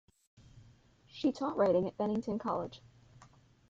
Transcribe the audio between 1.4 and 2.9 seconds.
writing at Bennington College.